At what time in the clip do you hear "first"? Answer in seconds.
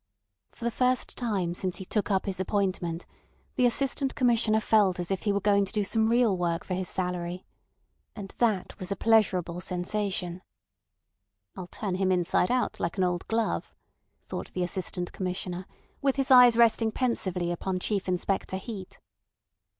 0.71-1.15